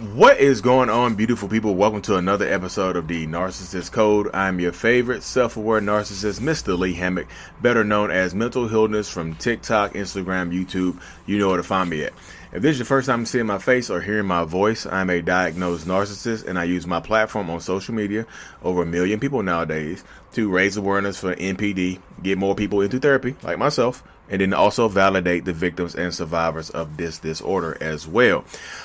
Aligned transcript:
What 0.00 0.38
is 0.38 0.62
going 0.62 0.88
on, 0.88 1.14
beautiful 1.14 1.46
people? 1.46 1.74
Welcome 1.74 2.00
to 2.02 2.16
another 2.16 2.50
episode 2.50 2.96
of 2.96 3.06
the 3.06 3.26
Narcissist 3.26 3.92
Code. 3.92 4.30
I'm 4.32 4.58
your 4.58 4.72
favorite 4.72 5.22
self 5.22 5.58
aware 5.58 5.78
narcissist, 5.82 6.40
Mr. 6.40 6.78
Lee 6.78 6.94
Hammock, 6.94 7.26
better 7.60 7.84
known 7.84 8.10
as 8.10 8.34
Mental 8.34 8.66
Healness 8.66 9.10
from 9.10 9.34
TikTok, 9.34 9.92
Instagram, 9.92 10.58
YouTube. 10.58 10.98
You 11.26 11.36
know 11.36 11.48
where 11.48 11.58
to 11.58 11.62
find 11.62 11.90
me 11.90 12.04
at. 12.04 12.14
If 12.50 12.62
this 12.62 12.72
is 12.72 12.78
your 12.78 12.86
first 12.86 13.08
time 13.08 13.26
seeing 13.26 13.44
my 13.44 13.58
face 13.58 13.90
or 13.90 14.00
hearing 14.00 14.26
my 14.26 14.44
voice, 14.44 14.86
I'm 14.86 15.10
a 15.10 15.20
diagnosed 15.20 15.86
narcissist 15.86 16.46
and 16.46 16.58
I 16.58 16.64
use 16.64 16.86
my 16.86 17.00
platform 17.00 17.50
on 17.50 17.60
social 17.60 17.92
media, 17.92 18.26
over 18.62 18.84
a 18.84 18.86
million 18.86 19.20
people 19.20 19.42
nowadays, 19.42 20.02
to 20.32 20.48
raise 20.48 20.78
awareness 20.78 21.20
for 21.20 21.34
NPD, 21.34 22.00
get 22.22 22.38
more 22.38 22.54
people 22.54 22.80
into 22.80 22.98
therapy, 23.00 23.36
like 23.42 23.58
myself, 23.58 24.02
and 24.30 24.40
then 24.40 24.54
also 24.54 24.88
validate 24.88 25.44
the 25.44 25.52
victims 25.52 25.94
and 25.94 26.14
survivors 26.14 26.70
of 26.70 26.96
this 26.96 27.18
disorder 27.18 27.76
as 27.80 28.06
well. 28.06 28.44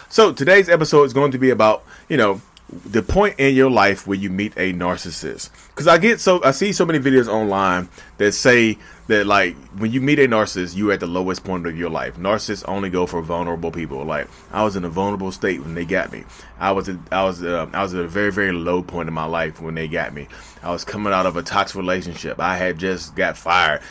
So 0.10 0.34
today's 0.34 0.68
episode 0.68 1.04
is 1.04 1.14
going 1.14 1.32
to 1.32 1.38
be 1.38 1.52
about, 1.52 1.84
you 2.10 2.18
know, 2.18 2.42
the 2.70 3.04
point 3.04 3.40
in 3.40 3.54
your 3.54 3.70
life 3.70 4.08
where 4.08 4.18
you 4.18 4.30
meet 4.30 4.54
a 4.58 4.74
narcissist. 4.74 5.52
Because 5.70 5.88
I 5.88 5.98
get 5.98 6.20
so 6.20 6.44
I 6.44 6.52
see 6.52 6.74
so 6.74 6.86
many 6.86 7.00
videos 7.00 7.28
online 7.28 7.90
that 8.18 8.32
say 8.32 8.78
that 9.08 9.28
like 9.28 9.56
when 9.78 9.92
you 9.92 10.02
meet 10.02 10.18
a 10.18 10.28
narcissist, 10.28 10.76
you're 10.76 10.92
at 10.92 11.00
the 11.00 11.08
lowest 11.08 11.44
point 11.44 11.68
of 11.68 11.78
your 11.78 11.92
life. 11.92 12.18
Narcissists 12.18 12.68
only 12.68 12.90
go 12.90 13.06
for 13.06 13.22
vulnerable 13.22 13.72
people. 13.72 14.04
Like 14.04 14.28
I 14.52 14.64
was 14.64 14.76
in 14.76 14.84
a 14.84 14.90
vulnerable 14.90 15.32
state 15.32 15.62
when 15.62 15.76
they 15.76 15.86
got 15.86 16.12
me. 16.12 16.24
I 16.60 16.72
was 16.72 16.90
I 17.12 17.24
was 17.24 17.44
uh, 17.44 17.68
I 17.72 17.84
was 17.84 17.94
at 17.94 18.04
a 18.04 18.08
very 18.08 18.32
very 18.32 18.52
low 18.52 18.82
point 18.82 19.08
in 19.08 19.14
my 19.14 19.26
life 19.26 19.62
when 19.62 19.76
they 19.76 19.88
got 19.88 20.14
me. 20.14 20.28
I 20.64 20.72
was 20.72 20.84
coming 20.84 21.14
out 21.14 21.28
of 21.28 21.38
a 21.38 21.44
toxic 21.44 21.78
relationship. 21.78 22.40
I 22.40 22.58
had 22.58 22.80
just 22.80 23.16
got 23.16 23.38
fired 23.38 23.82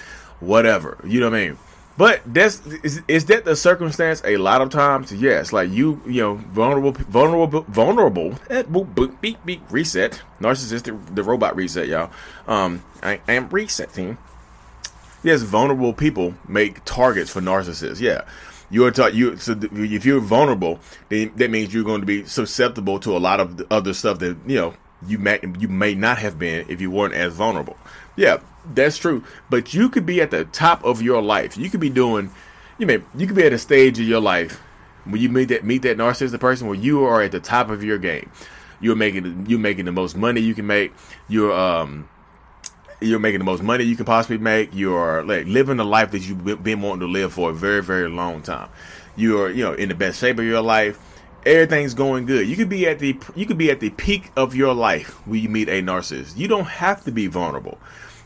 whatever. 0.44 0.98
You 1.04 1.20
know 1.20 1.30
what 1.30 1.38
I 1.38 1.48
mean? 1.48 1.58
But 1.96 2.22
that's 2.26 2.64
is, 2.66 3.02
is 3.06 3.26
that 3.26 3.44
the 3.44 3.54
circumstance 3.54 4.20
a 4.24 4.36
lot 4.36 4.60
of 4.60 4.70
times? 4.70 5.12
Yes, 5.12 5.52
like 5.52 5.70
you, 5.70 6.00
you 6.06 6.20
know, 6.22 6.34
vulnerable, 6.34 6.92
vulnerable, 6.92 7.62
vulnerable. 7.62 8.30
Boop, 8.48 9.20
beep, 9.20 9.44
beep, 9.44 9.60
reset. 9.70 10.20
Narcissistic, 10.40 11.14
the 11.14 11.22
robot 11.22 11.54
reset, 11.54 11.86
y'all. 11.86 12.10
Um, 12.48 12.82
I, 13.02 13.20
I 13.28 13.34
am 13.34 13.48
resetting. 13.48 14.18
Yes, 15.22 15.42
vulnerable 15.42 15.92
people 15.92 16.34
make 16.48 16.84
targets 16.84 17.30
for 17.30 17.40
narcissists. 17.40 18.00
Yeah, 18.00 18.22
you're 18.70 18.90
taught 18.90 19.14
you. 19.14 19.36
So 19.36 19.56
if 19.62 20.04
you're 20.04 20.20
vulnerable, 20.20 20.80
then 21.10 21.30
that 21.36 21.50
means 21.50 21.72
you're 21.72 21.84
going 21.84 22.00
to 22.00 22.06
be 22.06 22.24
susceptible 22.24 22.98
to 23.00 23.16
a 23.16 23.18
lot 23.18 23.38
of 23.38 23.64
other 23.70 23.94
stuff 23.94 24.18
that 24.18 24.36
you 24.46 24.56
know 24.56 24.74
you 25.06 25.18
may 25.18 25.38
you 25.60 25.68
may 25.68 25.94
not 25.94 26.18
have 26.18 26.40
been 26.40 26.66
if 26.68 26.80
you 26.80 26.90
weren't 26.90 27.14
as 27.14 27.34
vulnerable. 27.34 27.76
Yeah, 28.16 28.38
that's 28.72 28.96
true. 28.98 29.24
But 29.50 29.74
you 29.74 29.88
could 29.88 30.06
be 30.06 30.20
at 30.20 30.30
the 30.30 30.44
top 30.46 30.84
of 30.84 31.02
your 31.02 31.22
life. 31.22 31.56
You 31.56 31.70
could 31.70 31.80
be 31.80 31.90
doing, 31.90 32.30
you 32.78 32.86
may, 32.86 33.02
you 33.16 33.26
could 33.26 33.36
be 33.36 33.44
at 33.44 33.52
a 33.52 33.58
stage 33.58 33.98
of 33.98 34.06
your 34.06 34.20
life 34.20 34.60
when 35.04 35.20
you 35.20 35.28
meet 35.28 35.46
that 35.46 35.64
meet 35.64 35.82
that 35.82 35.96
narcissistic 35.96 36.40
person 36.40 36.66
where 36.66 36.76
you 36.76 37.04
are 37.04 37.22
at 37.22 37.32
the 37.32 37.40
top 37.40 37.70
of 37.70 37.82
your 37.84 37.98
game. 37.98 38.30
You're 38.80 38.96
making 38.96 39.46
you're 39.48 39.58
making 39.58 39.84
the 39.84 39.92
most 39.92 40.16
money 40.16 40.40
you 40.40 40.54
can 40.54 40.66
make. 40.66 40.92
You're 41.28 41.52
um 41.52 42.08
you're 43.00 43.18
making 43.18 43.40
the 43.40 43.44
most 43.44 43.62
money 43.62 43.84
you 43.84 43.96
can 43.96 44.04
possibly 44.04 44.38
make. 44.38 44.70
You're 44.72 45.24
like 45.24 45.46
living 45.46 45.76
the 45.76 45.84
life 45.84 46.10
that 46.12 46.20
you've 46.20 46.62
been 46.62 46.80
wanting 46.80 47.00
to 47.00 47.06
live 47.06 47.32
for 47.32 47.50
a 47.50 47.52
very 47.52 47.82
very 47.82 48.08
long 48.08 48.42
time. 48.42 48.68
You're 49.16 49.50
you 49.50 49.64
know 49.64 49.74
in 49.74 49.88
the 49.88 49.94
best 49.94 50.18
shape 50.18 50.38
of 50.38 50.44
your 50.44 50.62
life. 50.62 50.98
Everything's 51.46 51.94
going 51.94 52.26
good. 52.26 52.48
You 52.48 52.56
could 52.56 52.68
be 52.68 52.86
at 52.86 52.98
the 52.98 53.18
you 53.34 53.46
could 53.46 53.58
be 53.58 53.70
at 53.70 53.80
the 53.80 53.90
peak 53.90 54.30
of 54.36 54.54
your 54.54 54.74
life 54.74 55.10
when 55.26 55.40
you 55.40 55.48
meet 55.48 55.68
a 55.68 55.82
narcissist. 55.82 56.36
You 56.36 56.48
don't 56.48 56.66
have 56.66 57.04
to 57.04 57.12
be 57.12 57.26
vulnerable. 57.26 57.78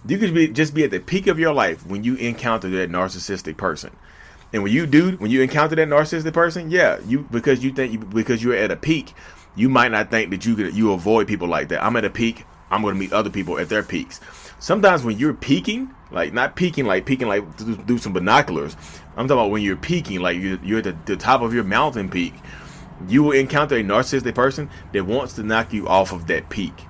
You 0.06 0.18
could 0.18 0.34
be 0.34 0.48
just 0.48 0.74
be 0.74 0.84
at 0.84 0.90
the 0.90 1.00
peak 1.00 1.26
of 1.26 1.38
your 1.38 1.52
life 1.52 1.84
when 1.86 2.04
you 2.04 2.14
encounter 2.16 2.68
that 2.70 2.90
narcissistic 2.90 3.56
person. 3.56 3.96
And 4.52 4.62
when 4.62 4.72
you 4.72 4.86
do, 4.86 5.12
when 5.16 5.30
you 5.30 5.42
encounter 5.42 5.76
that 5.76 5.88
narcissistic 5.88 6.32
person, 6.32 6.70
yeah, 6.70 6.98
you 7.06 7.26
because 7.30 7.62
you 7.62 7.72
think 7.72 7.92
you, 7.92 7.98
because 7.98 8.42
you're 8.42 8.54
at 8.54 8.70
a 8.70 8.76
peak, 8.76 9.12
you 9.56 9.68
might 9.68 9.90
not 9.90 10.10
think 10.10 10.30
that 10.30 10.46
you 10.46 10.54
could 10.54 10.74
you 10.74 10.92
avoid 10.92 11.26
people 11.26 11.48
like 11.48 11.68
that. 11.68 11.84
I'm 11.84 11.96
at 11.96 12.04
a 12.04 12.10
peak. 12.10 12.44
I'm 12.70 12.82
going 12.82 12.94
to 12.94 13.00
meet 13.00 13.12
other 13.12 13.30
people 13.30 13.58
at 13.58 13.68
their 13.68 13.82
peaks. 13.82 14.20
Sometimes 14.58 15.04
when 15.04 15.18
you're 15.18 15.34
peaking, 15.34 15.94
like 16.10 16.32
not 16.32 16.56
peaking, 16.56 16.84
like 16.84 17.06
peaking, 17.06 17.28
like 17.28 17.44
do, 17.86 17.98
some 17.98 18.12
binoculars. 18.12 18.76
I'm 19.16 19.26
talking 19.26 19.40
about 19.40 19.50
when 19.50 19.62
you're 19.62 19.76
peaking, 19.76 20.20
like 20.20 20.38
you're, 20.38 20.58
you're 20.62 20.78
at 20.78 20.84
the, 20.84 20.96
the 21.06 21.16
top 21.16 21.42
of 21.42 21.54
your 21.54 21.64
mountain 21.64 22.10
peak. 22.10 22.34
You 23.06 23.22
will 23.22 23.32
encounter 23.32 23.76
a 23.76 23.82
narcissistic 23.82 24.34
person 24.34 24.70
that 24.92 25.04
wants 25.04 25.34
to 25.34 25.42
knock 25.42 25.72
you 25.72 25.86
off 25.86 26.12
of 26.12 26.26
that 26.26 26.48
peak 26.48 26.86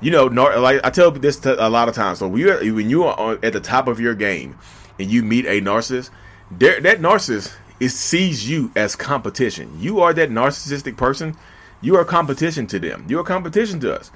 you 0.00 0.10
know, 0.10 0.26
like 0.26 0.80
I 0.84 0.90
tell 0.90 1.10
this 1.10 1.44
a 1.44 1.68
lot 1.68 1.88
of 1.88 1.94
times. 1.94 2.20
So 2.20 2.28
when 2.28 2.40
you 2.40 2.74
when 2.74 2.90
you 2.90 3.04
are 3.04 3.38
at 3.42 3.52
the 3.52 3.60
top 3.60 3.88
of 3.88 3.98
your 3.98 4.14
game 4.14 4.56
and 4.98 5.10
you 5.10 5.22
meet 5.22 5.44
a 5.46 5.60
narcissist, 5.60 6.10
that 6.52 6.82
narcissist 7.00 7.56
is 7.80 7.98
sees 7.98 8.48
you 8.48 8.70
as 8.76 8.94
competition. 8.94 9.80
You 9.80 10.00
are 10.00 10.12
that 10.14 10.30
narcissistic 10.30 10.96
person. 10.96 11.36
You 11.80 11.96
are 11.96 12.04
competition 12.04 12.66
to 12.68 12.78
them. 12.78 13.06
You 13.08 13.20
are 13.20 13.24
competition 13.24 13.80
to 13.80 13.96
us. 13.96 14.10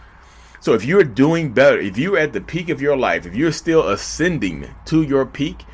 So 0.60 0.74
if 0.74 0.84
you're 0.84 1.04
doing 1.04 1.52
better, 1.52 1.78
if 1.78 1.98
you're 1.98 2.18
at 2.18 2.32
the 2.32 2.40
peak 2.40 2.68
of 2.68 2.80
your 2.80 2.96
life, 2.96 3.26
if 3.26 3.34
you're 3.34 3.52
still 3.52 3.88
ascending 3.88 4.72
to 4.86 5.02
your 5.02 5.26
peak, 5.26 5.64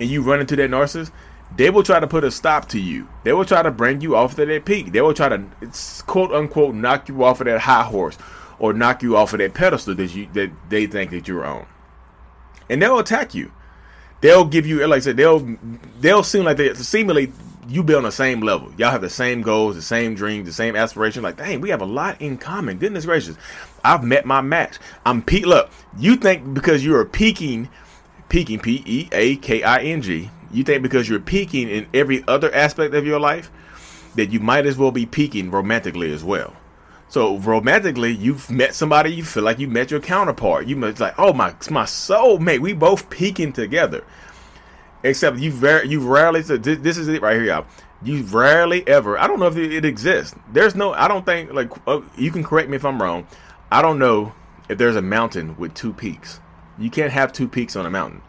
and 0.00 0.10
you 0.10 0.22
run 0.22 0.40
into 0.40 0.56
that 0.56 0.70
narcissist, 0.70 1.12
they 1.56 1.70
will 1.70 1.82
try 1.82 2.00
to 2.00 2.06
put 2.06 2.24
a 2.24 2.30
stop 2.30 2.68
to 2.70 2.80
you. 2.80 3.08
They 3.24 3.32
will 3.32 3.44
try 3.44 3.62
to 3.62 3.70
bring 3.70 4.00
you 4.00 4.16
off 4.16 4.38
of 4.38 4.48
that 4.48 4.64
peak. 4.64 4.92
They 4.92 5.00
will 5.00 5.14
try 5.14 5.28
to 5.28 5.44
quote 6.06 6.32
unquote 6.32 6.74
knock 6.74 7.08
you 7.08 7.22
off 7.24 7.40
of 7.40 7.46
that 7.46 7.60
high 7.60 7.84
horse 7.84 8.16
or 8.58 8.72
knock 8.72 9.02
you 9.02 9.16
off 9.16 9.32
of 9.32 9.38
that 9.38 9.54
pedestal 9.54 9.94
that 9.94 10.14
you 10.14 10.28
that 10.32 10.50
they 10.68 10.86
think 10.86 11.10
that 11.10 11.28
you're 11.28 11.44
on. 11.44 11.66
And 12.70 12.80
they'll 12.80 12.98
attack 12.98 13.34
you. 13.34 13.52
They'll 14.20 14.44
give 14.44 14.66
you 14.66 14.86
like 14.86 14.98
I 14.98 15.00
said, 15.00 15.16
they'll 15.16 15.56
they'll 16.00 16.22
seem 16.22 16.44
like 16.44 16.56
they 16.56 16.72
seemingly 16.74 17.32
you 17.68 17.82
be 17.82 17.94
on 17.94 18.02
the 18.02 18.12
same 18.12 18.40
level. 18.40 18.72
Y'all 18.76 18.90
have 18.90 19.00
the 19.00 19.10
same 19.10 19.42
goals, 19.42 19.76
the 19.76 19.82
same 19.82 20.14
dreams, 20.14 20.46
the 20.46 20.52
same 20.52 20.74
aspirations. 20.74 21.22
Like, 21.22 21.36
dang, 21.36 21.60
we 21.60 21.70
have 21.70 21.80
a 21.80 21.86
lot 21.86 22.20
in 22.20 22.36
common. 22.38 22.78
Goodness 22.78 23.04
gracious. 23.04 23.36
I've 23.84 24.04
met 24.04 24.24
my 24.24 24.40
match. 24.40 24.78
I'm 25.06 25.22
peak 25.22 25.46
look, 25.46 25.70
you 25.98 26.16
think 26.16 26.54
because 26.54 26.84
you're 26.84 27.04
peaking 27.04 27.68
peaking 28.28 28.60
P 28.60 28.82
E 28.86 29.08
A 29.12 29.36
K 29.36 29.62
I 29.62 29.78
N 29.82 30.02
G, 30.02 30.30
you 30.52 30.64
think 30.64 30.82
because 30.82 31.08
you're 31.08 31.20
peaking 31.20 31.68
in 31.68 31.86
every 31.94 32.24
other 32.28 32.54
aspect 32.54 32.94
of 32.94 33.06
your 33.06 33.18
life 33.18 33.50
that 34.14 34.30
you 34.30 34.40
might 34.40 34.66
as 34.66 34.76
well 34.76 34.90
be 34.90 35.06
peaking 35.06 35.50
romantically 35.50 36.12
as 36.12 36.22
well. 36.22 36.54
So 37.08 37.36
romantically, 37.38 38.12
you've 38.12 38.50
met 38.50 38.74
somebody 38.74 39.12
you 39.12 39.22
feel 39.24 39.42
like 39.42 39.58
you 39.58 39.68
met 39.68 39.90
your 39.90 40.00
counterpart. 40.00 40.66
You 40.66 40.82
it's 40.84 41.00
like, 41.00 41.14
oh 41.18 41.32
my 41.32 41.54
my 41.70 41.84
soulmate. 41.84 42.60
We 42.60 42.72
both 42.72 43.10
peaking 43.10 43.52
together. 43.52 44.04
Except 45.02 45.38
you 45.38 45.50
very 45.50 45.88
you 45.88 46.00
rarely. 46.00 46.40
This 46.40 46.96
is 46.96 47.08
it 47.08 47.20
right 47.20 47.34
here, 47.34 47.44
y'all. 47.44 47.66
You 48.02 48.22
rarely 48.22 48.86
ever. 48.88 49.18
I 49.18 49.26
don't 49.26 49.40
know 49.40 49.46
if 49.46 49.56
it, 49.56 49.84
exists. 49.84 50.34
There's 50.52 50.74
no. 50.74 50.92
I 50.92 51.06
don't 51.06 51.26
think 51.26 51.52
like 51.52 51.70
uh, 51.86 52.00
you 52.16 52.30
can 52.30 52.42
correct 52.42 52.68
me 52.70 52.76
if 52.76 52.84
I'm 52.84 53.00
wrong. 53.00 53.26
I 53.70 53.82
don't 53.82 53.98
know 53.98 54.34
if 54.68 54.78
there's 54.78 54.96
a 54.96 55.02
mountain 55.02 55.56
with 55.56 55.74
two 55.74 55.92
peaks. 55.92 56.40
You 56.78 56.88
can't 56.88 57.12
have 57.12 57.32
two 57.32 57.46
peaks 57.46 57.76
on 57.76 57.84
a 57.84 57.90
mountain. 57.90 58.22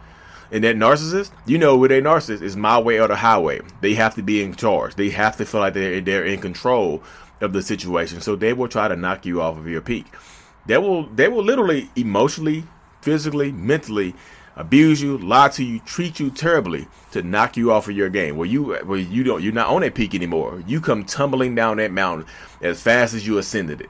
And 0.53 0.63
that 0.63 0.75
narcissist, 0.75 1.31
you 1.47 1.57
know, 1.57 1.75
with 1.75 1.91
a 1.91 1.95
narcissist 1.95 2.43
is 2.43 2.55
my 2.55 2.79
way 2.79 2.99
or 3.01 3.07
the 3.07 3.15
highway. 3.15 3.61
They 3.81 3.95
have 3.95 4.13
to 4.15 4.21
be 4.21 4.43
in 4.43 4.53
charge. 4.53 4.93
They 4.93 5.09
have 5.09 5.35
to 5.37 5.45
feel 5.45 5.61
like 5.61 5.73
they're 5.73 5.99
they're 5.99 6.23
in 6.23 6.39
control 6.39 7.01
of 7.41 7.53
the 7.53 7.63
situation. 7.63 8.21
So 8.21 8.35
they 8.35 8.53
will 8.53 8.67
try 8.67 8.87
to 8.87 8.95
knock 8.95 9.25
you 9.25 9.41
off 9.41 9.57
of 9.57 9.67
your 9.67 9.81
peak. 9.81 10.05
They 10.67 10.77
will 10.77 11.07
they 11.07 11.27
will 11.27 11.43
literally 11.43 11.89
emotionally, 11.95 12.65
physically, 13.01 13.51
mentally 13.51 14.13
abuse 14.55 15.01
you, 15.01 15.17
lie 15.17 15.49
to 15.49 15.63
you, 15.63 15.79
treat 15.79 16.19
you 16.19 16.29
terribly 16.29 16.87
to 17.13 17.23
knock 17.23 17.57
you 17.57 17.71
off 17.71 17.89
of 17.89 17.97
your 17.97 18.09
game. 18.09 18.37
Where 18.37 18.47
you 18.47 18.75
where 18.75 18.99
you 18.99 19.23
don't 19.23 19.41
you're 19.41 19.53
not 19.53 19.69
on 19.69 19.81
that 19.81 19.95
peak 19.95 20.13
anymore. 20.13 20.63
You 20.67 20.79
come 20.81 21.03
tumbling 21.03 21.55
down 21.55 21.77
that 21.77 21.91
mountain 21.91 22.27
as 22.61 22.79
fast 22.79 23.15
as 23.15 23.25
you 23.25 23.39
ascended 23.39 23.81
it. 23.81 23.89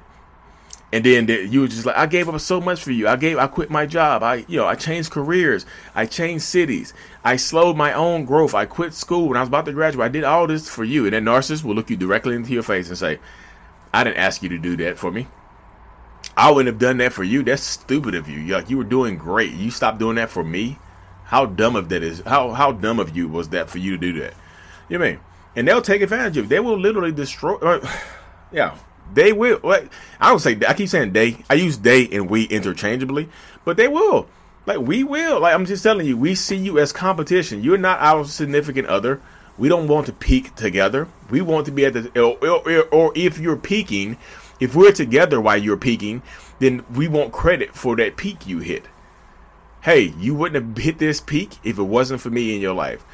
And 0.93 1.03
then 1.03 1.27
you 1.27 1.61
were 1.61 1.67
just 1.67 1.87
like, 1.87 1.97
I 1.97 2.05
gave 2.05 2.29
up 2.29 2.39
so 2.39 2.61
much 2.61 2.83
for 2.83 2.91
you. 2.91 3.07
I 3.07 3.15
gave, 3.15 3.39
I 3.39 3.47
quit 3.47 3.71
my 3.71 3.87
job. 3.87 4.21
I, 4.21 4.45
you 4.47 4.57
know, 4.57 4.67
I 4.67 4.75
changed 4.75 5.09
careers. 5.09 5.65
I 5.95 6.05
changed 6.05 6.43
cities. 6.43 6.93
I 7.23 7.35
slowed 7.35 7.75
my 7.75 7.93
own 7.93 8.25
growth. 8.25 8.53
I 8.53 8.67
quit 8.67 8.93
school 8.93 9.27
when 9.27 9.35
I 9.35 9.39
was 9.39 9.49
about 9.49 9.65
to 9.65 9.73
graduate. 9.73 10.05
I 10.05 10.09
did 10.09 10.23
all 10.23 10.45
this 10.45 10.69
for 10.69 10.83
you. 10.83 11.05
And 11.07 11.13
that 11.13 11.23
narcissist 11.23 11.63
will 11.63 11.73
look 11.73 11.89
you 11.89 11.97
directly 11.97 12.35
into 12.35 12.53
your 12.53 12.61
face 12.61 12.89
and 12.89 12.97
say, 12.97 13.17
I 13.91 14.03
didn't 14.03 14.17
ask 14.17 14.43
you 14.43 14.49
to 14.49 14.59
do 14.59 14.77
that 14.77 14.99
for 14.99 15.11
me. 15.11 15.25
I 16.37 16.51
wouldn't 16.51 16.71
have 16.71 16.79
done 16.79 16.97
that 16.97 17.11
for 17.11 17.23
you. 17.23 17.41
That's 17.41 17.63
stupid 17.63 18.13
of 18.13 18.29
you. 18.29 18.53
Like 18.53 18.69
you 18.69 18.77
were 18.77 18.83
doing 18.83 19.17
great. 19.17 19.51
You 19.53 19.71
stopped 19.71 19.97
doing 19.97 20.17
that 20.17 20.29
for 20.29 20.43
me. 20.43 20.77
How 21.23 21.47
dumb 21.47 21.75
of 21.75 21.89
that 21.89 22.03
is? 22.03 22.19
How 22.19 22.51
how 22.51 22.71
dumb 22.71 22.99
of 22.99 23.17
you 23.17 23.27
was 23.27 23.49
that 23.49 23.67
for 23.67 23.79
you 23.79 23.93
to 23.93 23.97
do 23.97 24.19
that? 24.19 24.35
You 24.89 24.99
know 24.99 25.05
I 25.05 25.11
mean? 25.13 25.19
And 25.55 25.67
they'll 25.67 25.81
take 25.81 26.03
advantage 26.03 26.37
of 26.37 26.45
you. 26.45 26.49
They 26.49 26.59
will 26.59 26.77
literally 26.77 27.11
destroy. 27.11 27.55
Uh, 27.55 27.87
yeah, 28.51 28.77
They 29.13 29.33
will. 29.33 29.59
Like, 29.63 29.91
I 30.19 30.29
don't 30.29 30.39
say. 30.39 30.59
I 30.67 30.73
keep 30.73 30.89
saying 30.89 31.13
they. 31.13 31.37
I 31.49 31.55
use 31.55 31.77
they 31.77 32.07
and 32.09 32.29
we 32.29 32.45
interchangeably, 32.45 33.29
but 33.65 33.77
they 33.77 33.87
will. 33.87 34.27
Like 34.65 34.79
we 34.79 35.03
will. 35.03 35.41
Like 35.41 35.53
I'm 35.53 35.65
just 35.65 35.83
telling 35.83 36.07
you, 36.07 36.17
we 36.17 36.35
see 36.35 36.55
you 36.55 36.79
as 36.79 36.91
competition. 36.91 37.63
You're 37.63 37.77
not 37.77 37.99
our 37.99 38.25
significant 38.25 38.87
other. 38.87 39.21
We 39.57 39.69
don't 39.69 39.87
want 39.87 40.07
to 40.07 40.13
peak 40.13 40.55
together. 40.55 41.07
We 41.29 41.41
want 41.41 41.65
to 41.67 41.71
be 41.71 41.85
at 41.85 41.93
the 41.93 42.21
or, 42.21 42.37
or, 42.47 42.83
or 42.85 43.11
if 43.15 43.37
you're 43.37 43.57
peaking, 43.57 44.17
if 44.59 44.75
we're 44.75 44.91
together 44.91 45.39
while 45.39 45.57
you're 45.57 45.77
peaking, 45.77 46.23
then 46.59 46.85
we 46.93 47.07
want 47.07 47.33
credit 47.33 47.75
for 47.75 47.95
that 47.97 48.17
peak 48.17 48.47
you 48.47 48.59
hit. 48.59 48.85
Hey, 49.81 50.13
you 50.17 50.33
wouldn't 50.33 50.65
have 50.75 50.83
hit 50.83 50.97
this 50.97 51.19
peak 51.19 51.57
if 51.63 51.77
it 51.77 51.83
wasn't 51.83 52.21
for 52.21 52.29
me 52.29 52.55
in 52.55 52.61
your 52.61 52.73
life. 52.73 53.05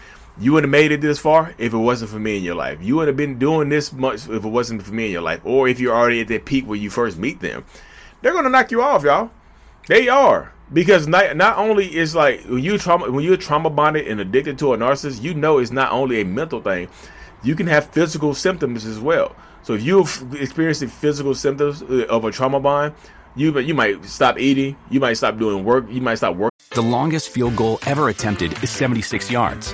You 0.41 0.53
wouldn't 0.53 0.73
have 0.73 0.81
made 0.81 0.93
it 0.93 1.01
this 1.01 1.19
far 1.19 1.53
if 1.57 1.73
it 1.73 1.77
wasn't 1.77 2.11
for 2.11 2.19
me 2.19 2.37
in 2.37 2.43
your 2.43 2.55
life. 2.55 2.79
You 2.81 2.95
wouldn't 2.95 3.09
have 3.09 3.17
been 3.17 3.37
doing 3.37 3.67
this 3.67 3.91
much 3.91 4.29
if 4.29 4.45
it 4.45 4.47
wasn't 4.47 4.83
for 4.83 4.93
me 4.93 5.07
in 5.07 5.11
your 5.11 5.21
life. 5.21 5.41
Or 5.43 5.67
if 5.67 5.81
you're 5.81 5.93
already 5.93 6.21
at 6.21 6.29
that 6.29 6.45
peak 6.45 6.65
where 6.65 6.77
you 6.77 6.89
first 6.89 7.17
meet 7.17 7.41
them. 7.41 7.65
They're 8.21 8.31
gonna 8.31 8.49
knock 8.49 8.71
you 8.71 8.81
off, 8.81 9.03
y'all. 9.03 9.31
They 9.87 10.07
are. 10.07 10.53
Because 10.71 11.07
not, 11.07 11.35
not 11.35 11.57
only 11.57 11.93
is 11.93 12.15
like 12.15 12.45
when 12.45 12.63
you 12.63 12.77
trauma 12.77 13.11
when 13.11 13.25
you're 13.25 13.35
trauma 13.35 13.69
bonded 13.69 14.07
and 14.07 14.21
addicted 14.21 14.57
to 14.59 14.73
a 14.73 14.77
narcissist, 14.77 15.21
you 15.21 15.33
know 15.33 15.57
it's 15.57 15.71
not 15.71 15.91
only 15.91 16.21
a 16.21 16.25
mental 16.25 16.61
thing. 16.61 16.87
You 17.43 17.55
can 17.55 17.67
have 17.67 17.89
physical 17.89 18.33
symptoms 18.33 18.85
as 18.85 18.99
well. 18.99 19.35
So 19.63 19.73
if 19.73 19.83
you've 19.83 20.35
experienced 20.35 20.81
the 20.81 20.87
physical 20.87 21.35
symptoms 21.35 21.81
uh, 21.81 22.05
of 22.09 22.23
a 22.23 22.31
trauma 22.31 22.61
bond, 22.61 22.93
you 23.35 23.57
you 23.59 23.73
might 23.73 24.05
stop 24.05 24.39
eating, 24.39 24.77
you 24.89 25.01
might 25.01 25.13
stop 25.13 25.37
doing 25.37 25.65
work, 25.65 25.85
you 25.89 26.01
might 26.01 26.15
stop 26.15 26.35
working. 26.35 26.57
The 26.71 26.81
longest 26.81 27.29
field 27.29 27.55
goal 27.55 27.79
ever 27.85 28.07
attempted 28.09 28.63
is 28.63 28.69
76 28.69 29.31
yards. 29.31 29.73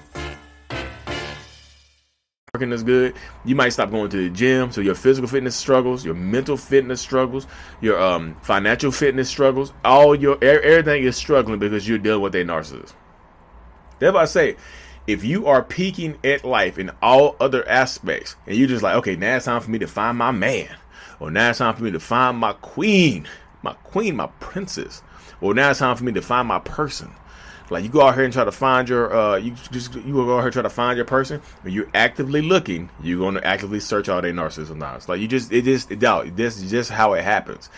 Working 2.61 2.73
is 2.73 2.83
good. 2.83 3.15
You 3.43 3.55
might 3.55 3.69
stop 3.69 3.89
going 3.89 4.11
to 4.11 4.17
the 4.17 4.29
gym, 4.29 4.71
so 4.71 4.81
your 4.81 4.93
physical 4.93 5.27
fitness 5.27 5.55
struggles, 5.55 6.05
your 6.05 6.13
mental 6.13 6.57
fitness 6.57 7.01
struggles, 7.01 7.47
your 7.81 7.99
um, 7.99 8.35
financial 8.43 8.91
fitness 8.91 9.27
struggles. 9.29 9.73
All 9.83 10.13
your 10.13 10.37
everything 10.43 11.03
is 11.03 11.15
struggling 11.15 11.57
because 11.57 11.87
you're 11.87 11.97
dealing 11.97 12.21
with 12.21 12.35
a 12.35 12.43
narcissist. 12.43 12.93
That's 13.97 14.13
why 14.13 14.21
I 14.21 14.25
say 14.25 14.57
if 15.07 15.23
you 15.23 15.47
are 15.47 15.63
peaking 15.63 16.19
at 16.23 16.45
life 16.45 16.77
in 16.77 16.91
all 17.01 17.35
other 17.39 17.67
aspects 17.67 18.35
and 18.45 18.55
you're 18.55 18.67
just 18.67 18.83
like, 18.83 18.95
okay, 18.97 19.15
now 19.15 19.37
it's 19.37 19.45
time 19.45 19.61
for 19.61 19.71
me 19.71 19.79
to 19.79 19.87
find 19.87 20.19
my 20.19 20.29
man, 20.29 20.69
or 21.19 21.31
now 21.31 21.49
it's 21.49 21.57
time 21.57 21.75
for 21.75 21.83
me 21.83 21.89
to 21.89 21.99
find 21.99 22.37
my 22.37 22.53
queen, 22.53 23.27
my 23.63 23.73
queen, 23.73 24.15
my 24.15 24.27
princess, 24.39 25.01
or 25.41 25.55
now 25.55 25.71
it's 25.71 25.79
time 25.79 25.97
for 25.97 26.03
me 26.03 26.11
to 26.11 26.21
find 26.21 26.47
my 26.47 26.59
person. 26.59 27.11
Like 27.71 27.83
you 27.83 27.89
go 27.89 28.01
out 28.01 28.15
here 28.15 28.25
and 28.25 28.33
try 28.33 28.43
to 28.43 28.51
find 28.51 28.89
your, 28.89 29.13
uh, 29.13 29.37
you 29.37 29.51
just 29.71 29.95
you 29.95 30.13
go 30.13 30.37
out 30.37 30.41
here 30.41 30.51
try 30.51 30.61
to 30.61 30.69
find 30.69 30.97
your 30.97 31.05
person. 31.05 31.41
When 31.61 31.73
you're 31.73 31.89
actively 31.93 32.41
looking, 32.41 32.89
you're 33.01 33.19
going 33.19 33.35
to 33.35 33.47
actively 33.47 33.79
search 33.79 34.09
all 34.09 34.21
their 34.21 34.33
narcissism 34.33 34.75
now. 34.75 34.99
Like 35.07 35.21
you 35.21 35.27
just, 35.27 35.51
it 35.51 35.63
just, 35.63 35.89
it, 35.89 36.01
this 36.35 36.61
is 36.61 36.69
just 36.69 36.91
how 36.91 37.13
it 37.13 37.23
happens. 37.23 37.69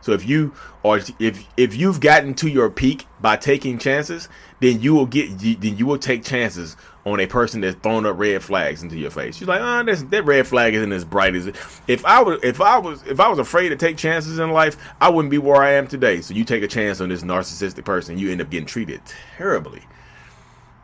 So 0.00 0.12
if 0.12 0.26
you 0.26 0.54
or 0.82 1.00
if 1.18 1.44
if 1.56 1.76
you've 1.76 2.00
gotten 2.00 2.34
to 2.34 2.48
your 2.48 2.70
peak 2.70 3.06
by 3.20 3.36
taking 3.36 3.78
chances, 3.78 4.28
then 4.60 4.80
you 4.80 4.94
will 4.94 5.06
get 5.06 5.38
then 5.38 5.76
you 5.76 5.86
will 5.86 5.98
take 5.98 6.24
chances 6.24 6.76
on 7.04 7.20
a 7.20 7.26
person 7.26 7.60
that's 7.60 7.76
thrown 7.80 8.06
up 8.06 8.18
red 8.18 8.42
flags 8.42 8.82
into 8.82 8.96
your 8.96 9.10
face. 9.10 9.40
You're 9.40 9.48
like, 9.48 9.60
oh, 9.60 9.82
this, 9.84 10.02
that 10.02 10.24
red 10.24 10.46
flag 10.46 10.74
isn't 10.74 10.92
as 10.92 11.04
bright 11.04 11.34
as 11.34 11.46
it. 11.46 11.56
If 11.86 12.04
I 12.04 12.22
was 12.22 12.40
if 12.42 12.60
I 12.60 12.78
was 12.78 13.02
if 13.06 13.20
I 13.20 13.28
was 13.28 13.38
afraid 13.38 13.70
to 13.70 13.76
take 13.76 13.96
chances 13.96 14.38
in 14.38 14.50
life, 14.50 14.76
I 15.00 15.08
wouldn't 15.08 15.30
be 15.30 15.38
where 15.38 15.62
I 15.62 15.72
am 15.72 15.86
today. 15.86 16.20
So 16.20 16.34
you 16.34 16.44
take 16.44 16.62
a 16.62 16.68
chance 16.68 17.00
on 17.00 17.08
this 17.08 17.22
narcissistic 17.22 17.84
person, 17.84 18.18
you 18.18 18.30
end 18.30 18.40
up 18.40 18.50
getting 18.50 18.66
treated 18.66 19.00
terribly. 19.36 19.82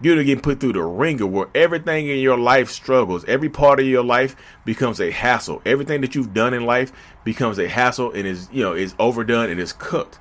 You're 0.01 0.23
getting 0.25 0.43
put 0.43 0.61
through 0.61 0.73
the 0.73 0.83
ringer 0.83 1.27
where 1.27 1.49
everything 1.55 2.09
in 2.09 2.19
your 2.19 2.37
life 2.37 2.71
struggles. 2.71 3.25
Every 3.27 3.49
part 3.49 3.81
of 3.81 3.87
your 3.87 4.03
life 4.03 4.37
becomes 4.65 5.01
a 5.01 5.11
hassle. 5.11 5.63
Everything 5.65 6.01
that 6.01 6.15
you've 6.15 6.35
done 6.35 6.53
in 6.53 6.67
life 6.67 6.93
becomes 7.23 7.59
a 7.59 7.69
hassle 7.69 8.11
and 8.13 8.27
is 8.27 8.49
you 8.53 8.63
know 8.63 8.75
is 8.75 8.95
overdone 8.99 9.51
and 9.51 9.61
is 9.61 9.73
cooked. 9.73 10.19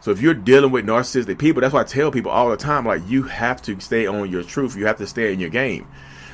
So 0.00 0.10
if 0.10 0.20
you're 0.20 0.34
dealing 0.34 0.70
with 0.70 0.84
narcissistic 0.84 1.38
people, 1.38 1.62
that's 1.62 1.72
why 1.72 1.80
I 1.80 1.84
tell 1.84 2.10
people 2.10 2.30
all 2.30 2.50
the 2.50 2.56
time, 2.56 2.84
like 2.84 3.02
you 3.08 3.22
have 3.22 3.62
to 3.62 3.80
stay 3.80 4.06
on 4.06 4.30
your 4.30 4.42
truth. 4.42 4.76
You 4.76 4.86
have 4.86 4.98
to 4.98 5.06
stay 5.06 5.32
in 5.32 5.40
your 5.40 5.48
game. 5.48 5.86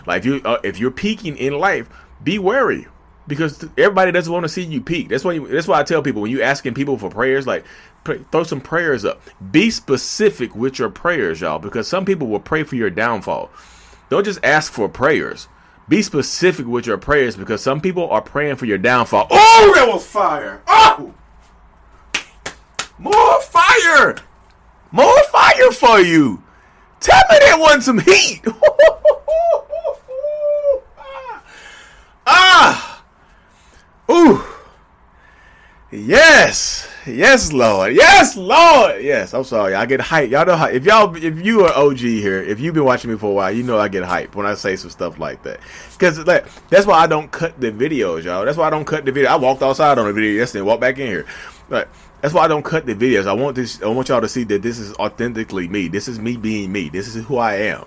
Like 0.06 0.20
if 0.20 0.26
you 0.26 0.40
uh, 0.44 0.58
if 0.64 0.78
you're 0.78 0.90
peaking 0.90 1.36
in 1.36 1.58
life, 1.58 1.88
be 2.22 2.38
wary 2.38 2.88
because 3.30 3.64
everybody 3.78 4.12
doesn't 4.12 4.30
want 4.30 4.44
to 4.44 4.48
see 4.48 4.62
you 4.62 4.82
peak. 4.82 5.08
That's 5.08 5.24
why 5.24 5.32
you, 5.32 5.46
that's 5.48 5.66
why 5.66 5.80
I 5.80 5.84
tell 5.84 6.02
people 6.02 6.20
when 6.20 6.30
you 6.30 6.42
asking 6.42 6.74
people 6.74 6.98
for 6.98 7.08
prayers, 7.08 7.46
like 7.46 7.64
pray, 8.04 8.22
throw 8.30 8.42
some 8.42 8.60
prayers 8.60 9.06
up. 9.06 9.22
Be 9.50 9.70
specific 9.70 10.54
with 10.54 10.78
your 10.78 10.90
prayers, 10.90 11.40
y'all, 11.40 11.58
because 11.58 11.88
some 11.88 12.04
people 12.04 12.26
will 12.26 12.40
pray 12.40 12.64
for 12.64 12.76
your 12.76 12.90
downfall. 12.90 13.48
Don't 14.10 14.24
just 14.24 14.44
ask 14.44 14.70
for 14.70 14.88
prayers. 14.88 15.48
Be 15.88 16.02
specific 16.02 16.66
with 16.66 16.86
your 16.86 16.98
prayers 16.98 17.36
because 17.36 17.62
some 17.62 17.80
people 17.80 18.10
are 18.10 18.20
praying 18.20 18.56
for 18.56 18.66
your 18.66 18.78
downfall. 18.78 19.28
Oh, 19.30 19.72
that 19.74 19.88
was 19.88 20.06
fire! 20.06 20.60
Oh. 20.66 21.14
More 22.98 23.40
fire! 23.42 24.16
More 24.92 25.22
fire 25.24 25.70
for 25.72 26.00
you! 26.00 26.42
Tell 27.00 27.22
me 27.30 27.38
there 27.40 27.58
wasn't 27.58 27.84
some 27.84 27.98
heat! 28.00 28.44
Yes! 35.92 36.88
Yes, 37.04 37.52
Lord! 37.52 37.94
Yes, 37.94 38.36
Lord! 38.36 39.02
Yes, 39.02 39.34
I'm 39.34 39.42
sorry. 39.42 39.74
I 39.74 39.86
get 39.86 39.98
hyped. 39.98 40.30
Y'all 40.30 40.46
know 40.46 40.54
how 40.54 40.68
if 40.68 40.84
y'all 40.84 41.16
if 41.16 41.44
you 41.44 41.64
are 41.64 41.76
OG 41.76 41.98
here, 41.98 42.40
if 42.40 42.60
you've 42.60 42.74
been 42.74 42.84
watching 42.84 43.10
me 43.10 43.16
for 43.16 43.30
a 43.30 43.34
while, 43.34 43.50
you 43.50 43.64
know 43.64 43.76
I 43.76 43.88
get 43.88 44.04
hyped 44.04 44.36
when 44.36 44.46
I 44.46 44.54
say 44.54 44.76
some 44.76 44.90
stuff 44.90 45.18
like 45.18 45.42
that. 45.42 45.58
Because 45.92 46.24
like, 46.26 46.46
that's 46.68 46.86
why 46.86 47.00
I 47.00 47.08
don't 47.08 47.28
cut 47.32 47.60
the 47.60 47.72
videos, 47.72 48.22
y'all. 48.22 48.44
That's 48.44 48.56
why 48.56 48.68
I 48.68 48.70
don't 48.70 48.84
cut 48.84 49.04
the 49.04 49.10
video. 49.10 49.30
I 49.30 49.36
walked 49.36 49.62
outside 49.62 49.98
on 49.98 50.06
the 50.06 50.12
video 50.12 50.30
yesterday, 50.30 50.62
walked 50.62 50.80
back 50.80 50.98
in 50.98 51.08
here. 51.08 51.26
But 51.68 51.88
that's 52.20 52.34
why 52.34 52.44
I 52.44 52.48
don't 52.48 52.64
cut 52.64 52.86
the 52.86 52.94
videos. 52.94 53.26
I 53.26 53.32
want 53.32 53.56
this. 53.56 53.82
I 53.82 53.88
want 53.88 54.10
y'all 54.10 54.20
to 54.20 54.28
see 54.28 54.44
that 54.44 54.62
this 54.62 54.78
is 54.78 54.94
authentically 54.94 55.66
me. 55.66 55.88
This 55.88 56.06
is 56.06 56.20
me 56.20 56.36
being 56.36 56.70
me. 56.70 56.88
This 56.88 57.16
is 57.16 57.24
who 57.24 57.38
I 57.38 57.54
am. 57.54 57.84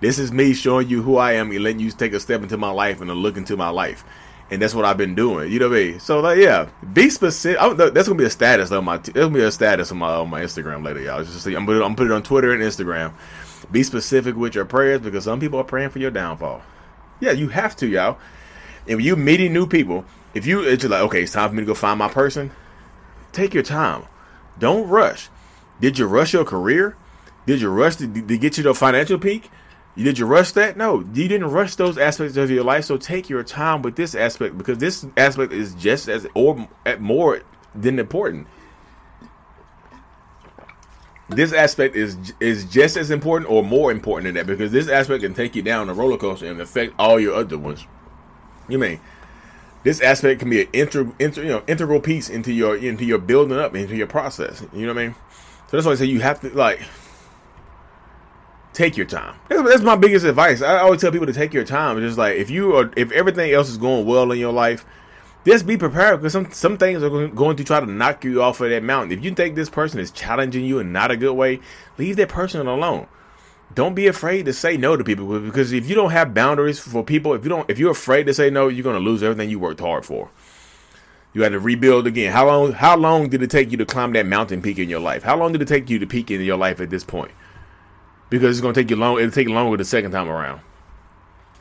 This 0.00 0.18
is 0.18 0.30
me 0.30 0.52
showing 0.52 0.88
you 0.88 1.00
who 1.00 1.16
I 1.16 1.32
am 1.32 1.50
and 1.52 1.62
letting 1.62 1.80
you 1.80 1.90
take 1.90 2.12
a 2.12 2.20
step 2.20 2.42
into 2.42 2.58
my 2.58 2.70
life 2.70 3.00
and 3.00 3.10
a 3.10 3.14
look 3.14 3.38
into 3.38 3.56
my 3.56 3.70
life. 3.70 4.04
And 4.50 4.62
that's 4.62 4.74
what 4.74 4.84
I've 4.84 4.96
been 4.96 5.16
doing. 5.16 5.50
You 5.50 5.58
know 5.58 5.68
what 5.68 5.78
I 5.78 5.84
mean? 5.84 6.00
So 6.00 6.20
like, 6.20 6.38
yeah, 6.38 6.68
be 6.92 7.10
specific. 7.10 7.60
I, 7.60 7.72
that's 7.72 8.06
gonna 8.06 8.18
be 8.18 8.24
a 8.24 8.30
status 8.30 8.70
on 8.70 8.84
my. 8.84 8.98
That's 8.98 9.10
gonna 9.10 9.30
be 9.30 9.42
a 9.42 9.50
status 9.50 9.90
on 9.90 9.98
my 9.98 10.14
on 10.14 10.30
my 10.30 10.42
Instagram 10.42 10.84
later, 10.84 11.00
y'all. 11.00 11.24
Just 11.24 11.42
see, 11.42 11.54
I'm 11.54 11.66
putting 11.66 11.82
I'm 11.82 11.92
it 11.92 12.12
on 12.12 12.22
Twitter 12.22 12.52
and 12.52 12.62
Instagram. 12.62 13.12
Be 13.72 13.82
specific 13.82 14.36
with 14.36 14.54
your 14.54 14.64
prayers 14.64 15.00
because 15.00 15.24
some 15.24 15.40
people 15.40 15.58
are 15.58 15.64
praying 15.64 15.90
for 15.90 15.98
your 15.98 16.12
downfall. 16.12 16.62
Yeah, 17.18 17.32
you 17.32 17.48
have 17.48 17.74
to, 17.76 17.88
y'all. 17.88 18.18
If 18.86 19.00
you 19.00 19.16
meeting 19.16 19.52
new 19.52 19.66
people, 19.66 20.04
if 20.32 20.46
you 20.46 20.62
it's 20.62 20.84
like, 20.84 21.02
okay, 21.02 21.22
it's 21.24 21.32
time 21.32 21.48
for 21.48 21.56
me 21.56 21.62
to 21.62 21.66
go 21.66 21.74
find 21.74 21.98
my 21.98 22.08
person 22.08 22.52
Take 23.36 23.52
your 23.52 23.62
time. 23.62 24.04
Don't 24.58 24.88
rush. 24.88 25.28
Did 25.78 25.98
you 25.98 26.06
rush 26.06 26.32
your 26.32 26.46
career? 26.46 26.96
Did 27.44 27.60
you 27.60 27.68
rush 27.68 27.96
to, 27.96 28.06
to 28.06 28.38
get 28.38 28.56
you 28.56 28.62
to 28.62 28.70
a 28.70 28.74
financial 28.74 29.18
peak? 29.18 29.50
Did 29.96 30.18
you 30.18 30.26
rush 30.26 30.52
that? 30.52 30.76
No, 30.76 31.00
you 31.14 31.26
didn't 31.26 31.50
rush 31.50 31.74
those 31.76 31.96
aspects 31.96 32.36
of 32.36 32.50
your 32.50 32.64
life. 32.64 32.84
So 32.84 32.98
take 32.98 33.30
your 33.30 33.42
time 33.42 33.80
with 33.80 33.96
this 33.96 34.14
aspect 34.14 34.58
because 34.58 34.78
this 34.78 35.06
aspect 35.16 35.52
is 35.52 35.74
just 35.74 36.08
as 36.08 36.26
or 36.34 36.68
more 36.98 37.40
than 37.74 37.98
important. 37.98 38.46
This 41.30 41.52
aspect 41.52 41.96
is 41.96 42.34
is 42.40 42.66
just 42.66 42.96
as 42.96 43.10
important 43.10 43.50
or 43.50 43.64
more 43.64 43.90
important 43.90 44.26
than 44.26 44.34
that 44.34 44.46
because 44.46 44.70
this 44.70 44.88
aspect 44.88 45.22
can 45.22 45.34
take 45.34 45.56
you 45.56 45.62
down 45.62 45.88
a 45.88 45.94
roller 45.94 46.18
coaster 46.18 46.46
and 46.46 46.60
affect 46.60 46.94
all 46.98 47.18
your 47.18 47.34
other 47.34 47.56
ones. 47.56 47.86
You 48.68 48.78
mean 48.78 49.00
this 49.82 50.00
aspect 50.02 50.40
can 50.40 50.50
be 50.50 50.62
an 50.62 50.68
inter, 50.72 51.10
inter, 51.18 51.42
you 51.42 51.48
know, 51.48 51.62
integral 51.66 52.00
piece 52.00 52.28
into 52.28 52.52
your 52.52 52.76
into 52.76 53.04
your 53.04 53.18
building 53.18 53.56
up 53.56 53.74
into 53.74 53.96
your 53.96 54.06
process. 54.06 54.62
You 54.74 54.86
know 54.86 54.92
what 54.92 55.00
I 55.00 55.06
mean? 55.06 55.14
So 55.68 55.76
that's 55.76 55.86
why 55.86 55.92
I 55.92 55.94
say 55.94 56.04
you 56.04 56.20
have 56.20 56.40
to 56.42 56.50
like 56.50 56.80
take 58.76 58.96
your 58.96 59.06
time. 59.06 59.34
That's, 59.48 59.82
my 59.82 59.96
biggest 59.96 60.26
advice. 60.26 60.60
I 60.60 60.78
always 60.78 61.00
tell 61.00 61.10
people 61.10 61.26
to 61.26 61.32
take 61.32 61.54
your 61.54 61.64
time. 61.64 61.96
It's 61.96 62.06
just 62.06 62.18
like 62.18 62.36
if 62.36 62.50
you 62.50 62.76
are 62.76 62.92
if 62.96 63.10
everything 63.10 63.50
else 63.52 63.70
is 63.70 63.78
going 63.78 64.06
well 64.06 64.30
in 64.30 64.38
your 64.38 64.52
life, 64.52 64.84
just 65.46 65.66
be 65.66 65.76
prepared 65.78 66.20
because 66.20 66.32
some 66.32 66.50
some 66.52 66.76
things 66.76 67.02
are 67.02 67.28
going 67.28 67.56
to 67.56 67.64
try 67.64 67.80
to 67.80 67.86
knock 67.86 68.22
you 68.22 68.42
off 68.42 68.60
of 68.60 68.68
that 68.70 68.82
mountain. 68.82 69.16
If 69.16 69.24
you 69.24 69.34
think 69.34 69.54
this 69.54 69.70
person 69.70 69.98
is 69.98 70.10
challenging 70.10 70.64
you 70.64 70.78
in 70.78 70.92
not 70.92 71.10
a 71.10 71.16
good 71.16 71.32
way, 71.32 71.60
leave 71.98 72.16
that 72.16 72.28
person 72.28 72.66
alone 72.66 73.08
don't 73.74 73.94
be 73.94 74.06
afraid 74.06 74.44
to 74.46 74.52
say 74.52 74.76
no 74.76 74.96
to 74.96 75.02
people 75.02 75.40
because 75.40 75.72
if 75.72 75.88
you 75.88 75.94
don't 75.94 76.12
have 76.12 76.32
boundaries 76.32 76.78
for 76.78 77.02
people, 77.02 77.34
if 77.34 77.42
you 77.42 77.48
don't, 77.48 77.68
if 77.68 77.78
you're 77.78 77.90
afraid 77.90 78.24
to 78.24 78.32
say 78.32 78.48
no, 78.48 78.68
you're 78.68 78.84
going 78.84 78.94
to 78.94 79.00
lose 79.00 79.22
everything 79.22 79.50
you 79.50 79.58
worked 79.58 79.80
hard 79.80 80.06
for. 80.06 80.30
You 81.34 81.42
had 81.42 81.52
to 81.52 81.60
rebuild 81.60 82.06
again. 82.06 82.32
How 82.32 82.46
long? 82.46 82.72
How 82.72 82.96
long 82.96 83.28
did 83.28 83.42
it 83.42 83.50
take 83.50 83.70
you 83.70 83.76
to 83.76 83.84
climb 83.84 84.12
that 84.12 84.24
mountain 84.24 84.62
peak 84.62 84.78
in 84.78 84.88
your 84.88 85.00
life? 85.00 85.22
How 85.22 85.36
long 85.36 85.52
did 85.52 85.60
it 85.60 85.68
take 85.68 85.90
you 85.90 85.98
to 85.98 86.06
peak 86.06 86.30
in 86.30 86.40
your 86.40 86.56
life 86.56 86.80
at 86.80 86.88
this 86.88 87.04
point? 87.04 87.32
Because 88.28 88.56
it's 88.56 88.60
going 88.60 88.74
to 88.74 88.80
take 88.80 88.90
you 88.90 88.96
long. 88.96 89.18
It'll 89.18 89.30
take 89.30 89.48
longer 89.48 89.76
the 89.76 89.84
second 89.84 90.12
time 90.12 90.28
around. 90.28 90.60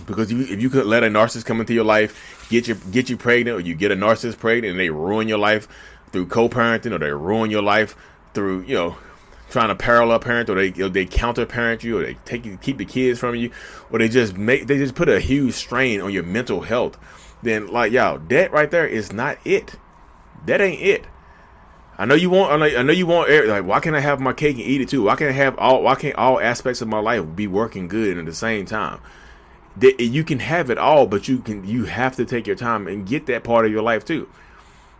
Because 0.07 0.31
you, 0.31 0.41
if 0.41 0.61
you 0.61 0.69
could 0.69 0.85
let 0.85 1.03
a 1.03 1.07
narcissist 1.07 1.45
come 1.45 1.59
into 1.59 1.73
your 1.73 1.85
life, 1.85 2.47
get 2.49 2.67
you 2.67 2.75
get 2.75 3.09
you 3.09 3.17
pregnant, 3.17 3.57
or 3.57 3.59
you 3.61 3.75
get 3.75 3.91
a 3.91 3.95
narcissist 3.95 4.39
pregnant, 4.39 4.71
and 4.71 4.79
they 4.79 4.89
ruin 4.89 5.27
your 5.27 5.37
life 5.37 5.67
through 6.11 6.27
co-parenting, 6.27 6.91
or 6.91 6.99
they 6.99 7.11
ruin 7.11 7.49
your 7.49 7.61
life 7.61 7.95
through 8.33 8.63
you 8.63 8.75
know 8.75 8.97
trying 9.49 9.69
to 9.69 9.75
parallel 9.75 10.19
parent, 10.19 10.49
or 10.49 10.55
they 10.55 10.83
or 10.83 10.89
they 10.89 11.05
counter 11.05 11.45
parent 11.45 11.83
you, 11.83 11.97
or 11.97 12.03
they 12.03 12.15
take 12.25 12.45
you, 12.45 12.57
keep 12.57 12.77
the 12.77 12.85
kids 12.85 13.19
from 13.19 13.35
you, 13.35 13.51
or 13.89 13.99
they 13.99 14.09
just 14.09 14.35
make 14.37 14.67
they 14.67 14.77
just 14.77 14.95
put 14.95 15.07
a 15.07 15.19
huge 15.19 15.53
strain 15.53 16.01
on 16.01 16.11
your 16.11 16.23
mental 16.23 16.61
health. 16.61 16.97
Then 17.41 17.67
like 17.67 17.91
y'all, 17.91 18.19
that 18.19 18.51
right 18.51 18.69
there 18.69 18.87
is 18.87 19.13
not 19.13 19.37
it. 19.45 19.75
That 20.45 20.61
ain't 20.61 20.81
it. 20.81 21.07
I 21.97 22.05
know 22.05 22.15
you 22.15 22.29
want. 22.29 22.61
I 22.61 22.81
know 22.83 22.93
you 22.93 23.07
want. 23.07 23.29
Like, 23.47 23.63
why 23.63 23.79
can't 23.79 23.95
I 23.95 24.01
have 24.01 24.19
my 24.19 24.33
cake 24.33 24.57
and 24.57 24.65
eat 24.65 24.81
it 24.81 24.89
too? 24.89 25.03
Why 25.03 25.15
can't 25.15 25.29
I 25.29 25.33
have 25.33 25.57
all? 25.57 25.83
Why 25.83 25.95
can't 25.95 26.15
all 26.15 26.39
aspects 26.39 26.81
of 26.81 26.87
my 26.87 26.99
life 26.99 27.23
be 27.35 27.47
working 27.47 27.87
good 27.87 28.17
at 28.17 28.25
the 28.25 28.33
same 28.33 28.65
time? 28.65 28.99
You 29.79 30.23
can 30.23 30.39
have 30.39 30.69
it 30.69 30.77
all, 30.77 31.05
but 31.07 31.27
you 31.27 31.39
can. 31.39 31.65
You 31.65 31.85
have 31.85 32.15
to 32.17 32.25
take 32.25 32.47
your 32.47 32.55
time 32.55 32.87
and 32.87 33.07
get 33.07 33.27
that 33.27 33.43
part 33.43 33.65
of 33.65 33.71
your 33.71 33.81
life 33.81 34.03
too. 34.03 34.27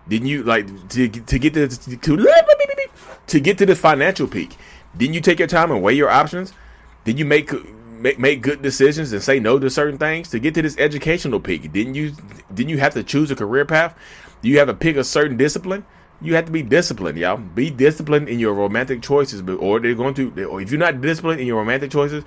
Didn't 0.07 0.27
you 0.27 0.43
like 0.43 0.67
to 0.89 1.09
to 1.09 1.39
get 1.39 1.53
to 1.55 1.67
to 1.67 2.17
to 3.27 3.39
get 3.39 3.57
to 3.57 3.65
the 3.65 3.75
financial 3.75 4.27
peak? 4.27 4.55
Didn't 4.95 5.15
you 5.15 5.21
take 5.21 5.39
your 5.39 5.47
time 5.47 5.71
and 5.71 5.81
weigh 5.81 5.95
your 5.95 6.09
options? 6.09 6.53
Did 7.03 7.19
you 7.19 7.25
make 7.25 7.51
make 7.89 8.19
make 8.19 8.41
good 8.41 8.61
decisions 8.61 9.11
and 9.11 9.21
say 9.21 9.39
no 9.39 9.59
to 9.59 9.69
certain 9.69 9.97
things 9.97 10.29
to 10.29 10.39
get 10.39 10.53
to 10.53 10.61
this 10.61 10.77
educational 10.77 11.39
peak? 11.39 11.73
Didn't 11.73 11.95
you 11.95 12.13
didn't 12.53 12.69
you 12.69 12.77
have 12.77 12.93
to 12.93 13.03
choose 13.03 13.31
a 13.31 13.35
career 13.35 13.65
path? 13.65 13.97
Do 14.41 14.49
you 14.49 14.59
have 14.59 14.67
to 14.67 14.73
pick 14.73 14.95
a 14.95 15.03
certain 15.03 15.35
discipline? 15.35 15.85
You 16.21 16.35
have 16.35 16.45
to 16.45 16.51
be 16.51 16.63
disciplined, 16.63 17.17
y'all. 17.17 17.37
Be 17.37 17.69
disciplined 17.69 18.29
in 18.29 18.39
your 18.39 18.53
romantic 18.53 19.01
choices, 19.01 19.41
or 19.41 19.79
they're 19.79 19.95
going 19.95 20.13
to. 20.15 20.45
Or 20.45 20.61
if 20.61 20.71
you're 20.71 20.79
not 20.79 21.01
disciplined 21.01 21.41
in 21.41 21.47
your 21.47 21.57
romantic 21.57 21.91
choices, 21.91 22.23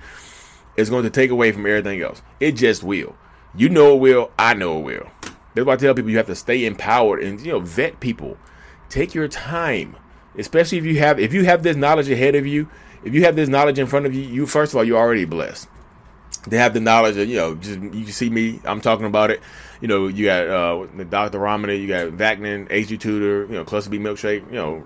it's 0.77 0.89
going 0.89 1.03
to 1.03 1.09
take 1.09 1.31
away 1.31 1.51
from 1.51 1.65
everything 1.65 2.01
else. 2.01 2.21
It 2.39 2.53
just 2.53 2.83
will. 2.83 3.15
You 3.55 3.69
know 3.69 3.95
it 3.95 3.99
will. 3.99 4.31
I 4.37 4.53
know 4.53 4.79
it 4.79 4.83
will. 4.83 5.09
That's 5.55 5.65
why 5.65 5.73
I 5.73 5.77
tell 5.77 5.93
people 5.93 6.11
you 6.11 6.17
have 6.17 6.27
to 6.27 6.35
stay 6.35 6.65
empowered 6.65 7.21
and 7.23 7.39
you 7.41 7.51
know 7.51 7.59
vet 7.59 7.99
people. 7.99 8.37
Take 8.89 9.13
your 9.13 9.27
time, 9.27 9.95
especially 10.37 10.77
if 10.77 10.85
you 10.85 10.99
have 10.99 11.19
if 11.19 11.33
you 11.33 11.45
have 11.45 11.63
this 11.63 11.75
knowledge 11.75 12.09
ahead 12.09 12.35
of 12.35 12.45
you. 12.45 12.69
If 13.03 13.13
you 13.13 13.23
have 13.23 13.35
this 13.35 13.49
knowledge 13.49 13.79
in 13.79 13.87
front 13.87 14.05
of 14.05 14.13
you, 14.13 14.21
you 14.21 14.45
first 14.45 14.73
of 14.73 14.77
all 14.77 14.83
you're 14.83 14.97
already 14.97 15.25
blessed. 15.25 15.67
They 16.47 16.57
have 16.57 16.73
the 16.73 16.79
knowledge 16.79 17.17
of 17.17 17.27
you 17.27 17.37
know 17.37 17.55
just 17.55 17.79
you 17.79 18.05
see 18.07 18.29
me. 18.29 18.59
I'm 18.65 18.81
talking 18.81 19.05
about 19.05 19.31
it. 19.31 19.41
You 19.81 19.87
know 19.87 20.07
you 20.07 20.25
got 20.25 20.47
uh, 20.47 20.85
Dr. 21.09 21.39
Ramani, 21.39 21.75
you 21.75 21.87
got 21.87 22.09
Vaknin, 22.11 22.67
H.G. 22.69 22.97
Tudor, 22.97 23.45
you 23.45 23.53
know 23.53 23.65
Cluster 23.65 23.89
B 23.89 23.97
Milkshake, 23.97 24.45
you 24.47 24.55
know 24.55 24.85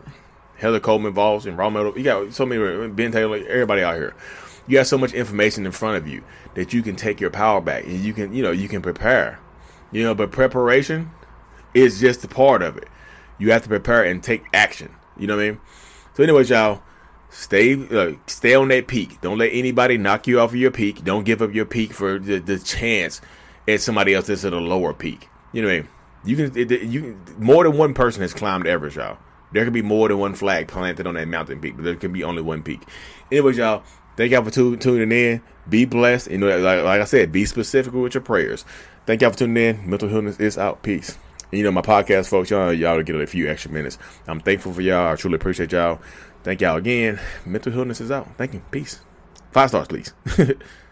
Heather 0.58 0.80
Coleman 0.80 1.14
Voss 1.14 1.46
and 1.46 1.58
Raw 1.58 1.70
Metal. 1.70 1.98
You 1.98 2.04
got 2.04 2.34
so 2.34 2.46
many 2.46 2.88
Ben 2.90 3.12
Taylor, 3.12 3.38
everybody 3.38 3.84
out 3.84 3.96
here. 3.96 4.16
You 4.68 4.78
have 4.78 4.88
so 4.88 4.98
much 4.98 5.14
information 5.14 5.66
in 5.66 5.72
front 5.72 5.98
of 5.98 6.08
you 6.08 6.24
that 6.56 6.74
you 6.74 6.82
can 6.82 6.96
take 6.96 7.20
your 7.20 7.30
power 7.30 7.62
back 7.62 7.84
and 7.84 8.00
you 8.00 8.14
can 8.14 8.34
you 8.34 8.42
know 8.42 8.52
you 8.52 8.68
can 8.68 8.82
prepare 8.82 9.40
you 9.94 10.04
know, 10.04 10.16
but 10.16 10.32
preparation 10.32 11.12
is 11.74 12.00
just 12.02 12.24
a 12.26 12.28
part 12.28 12.62
of 12.62 12.76
it. 12.78 12.90
You 13.38 13.52
have 13.52 13.62
to 13.64 13.70
prepare 13.70 14.04
and 14.04 14.22
take 14.22 14.44
action. 14.54 14.94
You 15.16 15.28
know 15.28 15.38
what 15.38 15.44
I 15.44 15.52
mean? 15.52 15.62
So, 16.16 16.24
anyways, 16.24 16.50
y'all, 16.50 16.82
stay 17.34 17.74
uh, 17.74 18.16
stay 18.28 18.56
on 18.56 18.68
that 18.70 18.88
peak. 18.88 19.20
Don't 19.22 19.38
let 19.38 19.50
anybody 19.52 19.98
knock 19.98 20.28
you 20.28 20.40
off 20.40 20.52
of 20.52 20.56
your 20.56 20.72
peak. 20.72 21.04
Don't 21.04 21.26
give 21.26 21.42
up 21.42 21.54
your 21.54 21.66
peak 21.66 21.94
for 21.94 22.20
the, 22.20 22.40
the 22.40 22.60
chance 22.60 23.20
at 23.68 23.82
somebody 23.82 24.14
else 24.14 24.28
that's 24.28 24.46
at 24.46 24.54
a 24.54 24.60
lower 24.60 24.94
peak. 24.94 25.28
You 25.52 25.62
know 25.62 25.68
what 25.68 25.74
I 25.74 25.80
mean? 25.80 25.90
You 26.26 26.36
can 26.36 26.58
it, 26.58 26.82
you 26.84 27.20
more 27.38 27.64
than 27.64 27.78
one 27.78 27.94
person 27.94 28.22
has 28.22 28.34
climbed 28.34 28.68
Everest, 28.68 28.96
y'all. 28.96 29.18
There 29.52 29.64
can 29.64 29.74
be 29.74 29.82
more 29.82 30.08
than 30.08 30.18
one 30.18 30.34
flag 30.34 30.68
planted 30.68 31.06
on 31.06 31.16
that 31.16 31.28
mountain 31.28 31.60
peak, 31.60 31.76
but 31.76 31.84
there 31.84 31.96
can 31.96 32.12
be 32.12 32.24
only 32.24 32.42
one 32.42 32.64
peak. 32.64 32.82
Anyways, 33.32 33.58
y'all, 33.58 33.84
thank 34.18 34.32
y'all 34.32 34.44
for 34.44 34.52
tuning 34.52 35.12
in. 35.12 35.42
Be 35.70 35.86
blessed. 35.86 36.32
You 36.32 36.40
know, 36.40 36.58
like, 36.58 36.84
like 36.84 37.02
I 37.02 37.06
said, 37.06 37.32
be 37.32 37.46
specific 37.46 37.94
with 37.94 38.16
your 38.16 38.24
prayers. 38.24 38.66
Thank 39.06 39.22
y'all 39.22 39.32
for 39.32 39.38
tuning 39.38 39.64
in. 39.64 39.90
Mental 39.90 40.10
Healness 40.10 40.40
is 40.40 40.58
out. 40.58 40.82
Peace. 40.82 41.18
And 41.52 41.60
you 41.60 41.64
know, 41.64 41.72
my 41.72 41.82
podcast, 41.82 42.30
folks, 42.30 42.50
y'all, 42.50 42.74
y'all 42.74 43.02
get 43.04 43.16
a 43.16 43.28
few 43.28 43.48
extra 43.48 43.70
minutes. 43.70 44.00
I'm 44.28 44.40
thankful 44.40 44.74
for 44.74 44.82
y'all. 44.82 45.12
I 45.12 45.16
truly 45.16 45.36
appreciate 45.36 45.72
y'all. 45.72 46.00
Thank 46.44 46.62
y'all 46.62 46.78
again. 46.78 47.20
Mental 47.46 47.72
Healness 47.72 48.02
is 48.02 48.12
out. 48.12 48.28
Thank 48.38 48.54
you. 48.54 48.62
Peace. 48.72 49.00
Five 49.52 49.70
stars, 49.70 49.88
please. 49.88 50.14